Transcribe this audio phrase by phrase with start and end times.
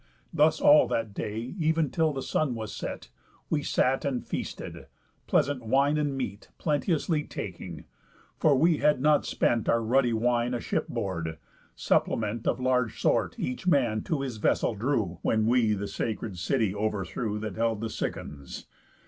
[0.33, 3.09] Thus all that day, ev'n till the sun was set,
[3.51, 4.87] We sat and feasted,
[5.27, 7.85] pleasant wine and meat Plenteously taking;
[8.39, 11.37] for we had not spent Our ruddy wine aship board,
[11.75, 16.73] supplement Of large sort each man to his vessel drew, When we the sacred city
[16.73, 18.65] overthrew That held the Cicons.